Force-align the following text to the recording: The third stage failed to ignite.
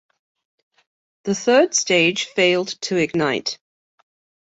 The 1.25 1.35
third 1.35 1.75
stage 1.75 2.25
failed 2.25 2.69
to 2.81 2.95
ignite. 2.97 3.59